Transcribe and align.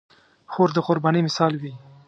خور 0.51 0.69
د 0.75 0.77
قربانۍ 0.87 1.21
مثال 1.27 1.53
وي. 1.61 1.73